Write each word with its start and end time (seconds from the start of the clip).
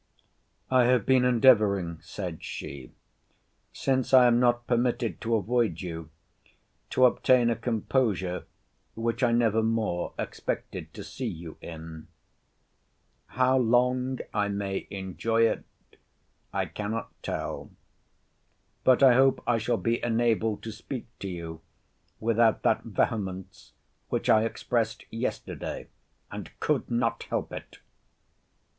I 0.71 0.85
have 0.85 1.05
been 1.05 1.23
endeavouring, 1.23 1.99
said 2.01 2.43
she, 2.43 2.91
since 3.71 4.15
I 4.15 4.25
am 4.25 4.39
not 4.39 4.65
permitted 4.65 5.21
to 5.21 5.35
avoid 5.35 5.81
you, 5.81 6.09
to 6.89 7.05
obtain 7.05 7.51
a 7.51 7.55
composure 7.55 8.45
which 8.95 9.21
I 9.21 9.31
never 9.31 9.61
more 9.61 10.15
expected 10.17 10.91
to 10.95 11.03
see 11.03 11.27
you 11.27 11.55
in. 11.61 12.07
How 13.27 13.59
long 13.59 14.17
I 14.33 14.47
may 14.47 14.87
enjoy 14.89 15.47
it, 15.47 15.65
I 16.51 16.65
cannot 16.65 17.11
tell. 17.21 17.69
But 18.83 19.03
I 19.03 19.13
hope 19.13 19.43
I 19.45 19.59
shall 19.59 19.77
be 19.77 20.03
enabled 20.03 20.63
to 20.63 20.71
speak 20.71 21.05
to 21.19 21.27
you 21.27 21.61
without 22.19 22.63
that 22.63 22.81
vehemence 22.85 23.73
which 24.09 24.29
I 24.31 24.45
expressed 24.45 25.03
yesterday, 25.13 25.89
and 26.31 26.49
could 26.59 26.89
not 26.89 27.21
help 27.29 27.53
it. 27.53 27.77